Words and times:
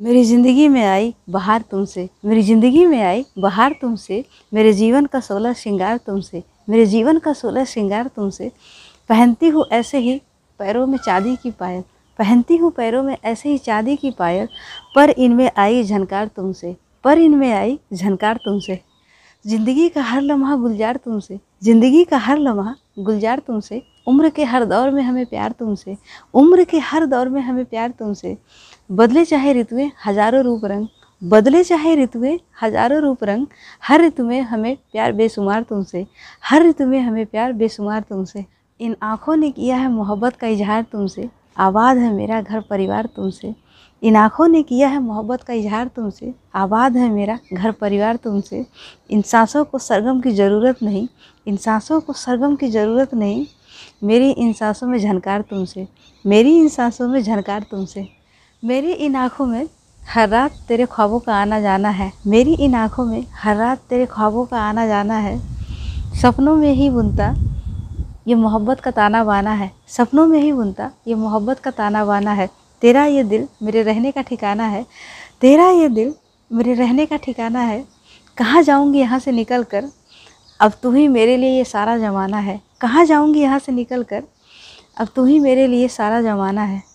मेरी 0.00 0.24
ज़िंदगी 0.24 0.68
में 0.68 0.84
आई 0.84 1.14
बाहर 1.30 1.62
तुमसे। 1.62 2.08
मेरी 2.24 2.42
ज़िंदगी 2.42 2.86
में 2.86 3.02
आई 3.02 3.24
बाहर 3.38 3.72
तुमसे। 3.72 4.24
मेरे 4.52 4.72
जीवन 4.72 5.06
का 5.06 5.20
सोलह 5.20 5.52
श्रृंगार 5.52 5.96
तुमसे। 5.96 6.42
मेरे 6.68 6.86
जीवन 6.86 7.18
का 7.18 7.32
सोलह 7.32 7.64
श्रृंगार 7.64 8.06
तुमसे। 8.06 8.50
पहनती 9.08 9.48
हूँ 9.48 9.64
ऐसे 9.72 9.98
ही 9.98 10.20
पैरों 10.58 10.86
में 10.86 10.98
चांदी 10.98 11.36
की 11.36 11.50
पायल। 11.50 11.82
पहनती 12.18 12.56
हूँ 12.56 12.70
पैरों 12.70 13.02
में 13.02 13.16
ऐसे 13.24 13.48
ही 13.48 13.58
चांदी 13.58 13.96
की 13.96 14.10
पायल। 14.10 14.48
पर 14.94 15.10
इनमें 15.10 15.50
आई 15.58 15.82
झनकार 15.84 16.26
तुमसे। 16.26 16.76
पर 17.04 17.18
इनमें 17.18 17.52
आई 17.52 17.78
झनकार 17.92 18.36
तुमसे। 18.36 18.80
ज़िंदगी 19.46 19.88
का 19.88 20.02
हर 20.02 20.20
लम्हा 20.20 20.56
गुलजार 20.56 20.96
तुमसे, 20.96 21.38
ज़िंदगी 21.64 22.04
का 22.04 22.18
हर 22.18 22.38
लम्हा 22.38 22.74
गुलजार 22.98 23.38
तुमसे, 23.38 23.82
उम्र 24.08 24.30
के 24.30 24.44
हर 24.44 24.64
दौर 24.64 24.90
में 24.90 25.02
हमें 25.02 25.26
प्यार 25.26 25.52
तुमसे, 25.52 25.96
उम्र 26.34 26.64
के 26.64 26.78
हर 26.78 27.06
दौर 27.06 27.28
में 27.28 27.40
हमें 27.40 27.64
प्यार 27.64 27.90
तुमसे। 27.90 28.36
बदले 28.90 29.24
चाहे 29.24 29.52
ऋतुएँ, 29.52 29.90
हज़ारों 30.06 30.42
रूप 30.42 30.64
रंग, 30.64 30.86
बदले 31.22 31.64
चाहे 31.64 31.94
ऋतुएँ, 31.96 32.38
हज़ारों 32.62 33.00
रूप 33.00 33.24
रंग, 33.24 33.46
हर 33.82 34.02
ऋतु 34.02 34.24
में 34.24 34.40
हमें 34.40 34.76
प्यार 34.92 35.12
बेशुमार 35.12 35.62
तुमसे, 35.62 36.06
हर 36.44 36.66
ऋतु 36.66 36.86
में 36.86 37.00
हमें 37.00 37.26
प्यार 37.26 37.52
बेशुमार 37.52 38.00
तुमसे। 38.00 38.44
इन 38.80 38.96
आँखों 39.02 39.36
ने 39.36 39.50
किया 39.50 39.76
है 39.76 39.88
मोहब्बत 39.88 40.36
का 40.36 40.46
इजहार 40.46 40.82
तुमसे 40.82 41.28
आबाद 41.58 41.96
है 41.96 42.12
मेरा 42.12 42.40
घर 42.42 42.60
परिवार 42.60 43.08
तुमसे। 43.16 43.54
इन 44.02 44.16
आँखों 44.16 44.48
ने 44.48 44.62
किया 44.62 44.88
है 44.88 44.98
मोहब्बत 44.98 45.42
का 45.42 45.52
इजहार 45.52 45.88
तुमसे। 45.88 46.34
आबाद 46.54 46.96
है 46.96 47.10
मेरा 47.10 47.38
घर 47.52 47.72
परिवार 47.72 48.16
तुमसे। 48.16 48.66
इन 49.10 49.22
सांसों 49.22 49.64
को 49.64 49.78
सरगम 49.78 50.20
की 50.20 50.30
ज़रूरत 50.30 50.82
नहीं। 50.82 51.08
इन 51.46 51.56
सांसों 51.56 52.00
को 52.00 52.12
सरगम 52.12 52.56
की 52.56 52.70
ज़रूरत 52.70 53.14
नहीं। 53.14 53.46
मेरी 54.04 54.30
इन 54.30 54.52
सांसों 54.52 54.86
में 54.86 54.98
झनकार 54.98 55.40
तुमसे। 55.40 55.88
मेरी 56.26 56.58
इन 56.58 56.68
सांसों 56.68 57.08
में 57.08 57.22
झनकार 57.22 57.64
तुमसे। 57.70 58.08
मेरी 58.64 58.92
इन 58.92 59.16
आँखों 59.16 59.46
में 59.46 59.68
हर 60.08 60.28
रात 60.28 60.52
तेरे 60.68 60.86
ख्वाबों 60.86 61.18
का 61.18 61.34
आना 61.34 61.60
जाना 61.60 61.88
है। 61.88 62.12
मेरी 62.26 62.54
इन 62.54 62.74
आँखों 62.74 63.04
में 63.04 63.24
हर 63.32 63.56
रात 63.56 63.78
तेरे 63.78 64.06
ख्वाबों 64.06 64.44
का 64.44 64.60
आना 64.60 64.86
जाना 64.86 65.14
है। 65.14 65.38
सपनों 66.22 66.56
में 66.56 66.72
ही 66.72 66.90
बुनता 66.90 67.34
ये 68.26 68.34
मोहब्बत 68.34 68.80
का 68.80 68.90
ताना 68.90 69.22
बाना 69.24 69.52
है। 69.52 69.70
सपनों 69.88 70.26
में 70.26 70.40
ही 70.40 70.52
बुनता, 70.52 70.90
ये 71.08 71.14
मोहब्बत 71.14 71.58
का 71.58 71.70
ताना 71.72 72.04
बाना 72.04 72.32
है। 72.32 72.48
तेरा 72.82 73.04
ये 73.06 73.22
दिल 73.24 73.46
मेरे 73.62 73.82
रहने 73.82 74.10
का 74.12 74.22
ठिकाना 74.22 74.64
है। 74.66 74.84
तेरा 75.40 75.68
ये 75.70 75.88
दिल 75.88 76.14
मेरे 76.50 76.74
रहने 76.74 77.06
का 77.06 77.16
ठिकाना 77.16 77.60
है। 77.60 77.84
कहाँ 78.38 78.62
जाऊँगी 78.62 78.98
यहाँ 78.98 79.18
से 79.18 79.32
निकल 79.32 79.62
कर 79.64 79.84
अब 80.60 80.72
तू 80.82 80.90
ही 80.92 81.06
मेरे 81.08 81.36
लिए 81.36 81.56
ये 81.56 81.64
सारा 81.64 81.96
ज़माना 81.98 82.38
है। 82.38 82.60
कहाँ 82.80 83.04
जाऊँगी 83.04 83.40
यहाँ 83.40 83.58
से 83.58 83.72
निकल 83.72 84.02
कर 84.04 84.22
अब 84.96 85.08
तू 85.16 85.24
ही 85.24 85.38
मेरे 85.38 85.66
लिए 85.66 85.88
सारा 85.88 86.20
ज़माना 86.22 86.62
है। 86.64 86.82